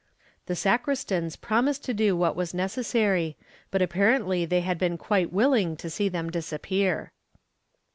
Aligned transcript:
The 0.47 0.55
sacristans 0.55 1.35
promised 1.35 1.83
to 1.85 1.93
do 1.93 2.17
what 2.17 2.35
was 2.35 2.55
necessary, 2.55 3.37
but 3.69 3.83
apparently 3.83 4.45
they 4.45 4.61
had 4.61 4.79
been 4.79 4.97
quite 4.97 5.31
willing 5.31 5.77
to 5.77 5.91
see 5.91 6.09
them 6.09 6.31
disappear. 6.31 7.11